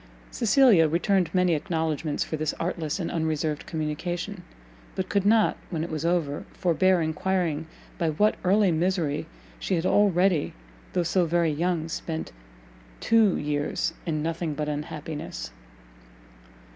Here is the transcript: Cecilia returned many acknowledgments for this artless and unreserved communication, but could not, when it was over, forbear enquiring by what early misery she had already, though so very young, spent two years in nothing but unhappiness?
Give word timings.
Cecilia 0.31 0.87
returned 0.87 1.29
many 1.31 1.53
acknowledgments 1.53 2.23
for 2.23 2.35
this 2.35 2.55
artless 2.59 2.99
and 2.99 3.11
unreserved 3.11 3.67
communication, 3.67 4.41
but 4.95 5.09
could 5.09 5.27
not, 5.27 5.57
when 5.69 5.83
it 5.83 5.91
was 5.91 6.03
over, 6.03 6.43
forbear 6.53 7.03
enquiring 7.03 7.67
by 7.99 8.09
what 8.09 8.33
early 8.43 8.71
misery 8.71 9.27
she 9.59 9.75
had 9.75 9.85
already, 9.85 10.55
though 10.93 11.03
so 11.03 11.27
very 11.27 11.51
young, 11.51 11.87
spent 11.87 12.31
two 12.99 13.37
years 13.37 13.93
in 14.07 14.23
nothing 14.23 14.55
but 14.55 14.67
unhappiness? 14.67 15.51